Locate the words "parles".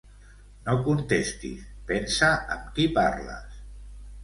2.99-3.63